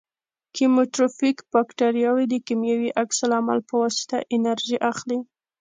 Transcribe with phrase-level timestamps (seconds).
[0.55, 5.19] کیموټروفیک باکتریاوې د کیمیاوي عکس العمل په واسطه انرژي اخلي.